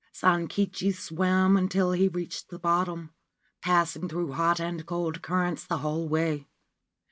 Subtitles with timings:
[0.15, 3.11] Sankichi swam until he reached the bottom,
[3.61, 6.47] passing through hot and cold currents the whole way.